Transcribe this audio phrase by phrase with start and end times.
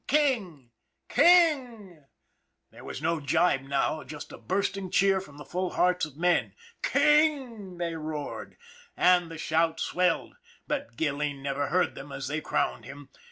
[0.07, 0.71] King!
[1.09, 2.05] King!"
[2.71, 6.55] There was no gibe now just a bursting cheer from the full hearts of men."
[6.81, 8.57] King!" they roared,
[8.97, 10.37] and the shout swelled,
[10.67, 13.09] but Gilleen never heard them as they crowned him.